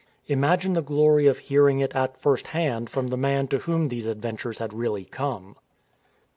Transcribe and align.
Imagine 0.25 0.73
the 0.73 0.81
glory 0.81 1.27
of 1.27 1.37
hearing 1.37 1.79
it 1.79 1.95
at 1.95 2.17
first 2.19 2.47
hand 2.47 2.89
from 2.89 3.09
the 3.09 3.17
man 3.17 3.47
to 3.49 3.59
whom 3.59 3.89
these 3.89 4.07
adventures 4.07 4.57
had 4.57 4.73
really 4.73 5.05
come! 5.05 5.55